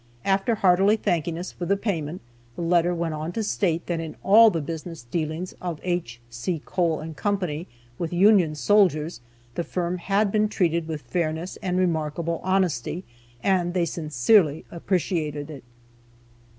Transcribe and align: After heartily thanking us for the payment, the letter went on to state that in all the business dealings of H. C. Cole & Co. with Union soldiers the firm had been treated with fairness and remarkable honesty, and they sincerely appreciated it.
After 0.25 0.55
heartily 0.55 0.95
thanking 0.97 1.37
us 1.37 1.51
for 1.51 1.67
the 1.67 1.77
payment, 1.77 2.21
the 2.55 2.63
letter 2.63 2.91
went 2.95 3.13
on 3.13 3.31
to 3.33 3.43
state 3.43 3.85
that 3.85 3.99
in 3.99 4.15
all 4.23 4.49
the 4.49 4.59
business 4.59 5.03
dealings 5.03 5.53
of 5.61 5.79
H. 5.83 6.19
C. 6.27 6.59
Cole 6.65 7.07
& 7.13 7.15
Co. 7.15 7.65
with 7.99 8.11
Union 8.11 8.55
soldiers 8.55 9.21
the 9.53 9.63
firm 9.63 9.99
had 9.99 10.31
been 10.31 10.49
treated 10.49 10.87
with 10.87 11.03
fairness 11.03 11.59
and 11.61 11.77
remarkable 11.77 12.41
honesty, 12.43 13.03
and 13.43 13.75
they 13.75 13.85
sincerely 13.85 14.65
appreciated 14.71 15.51
it. 15.51 15.63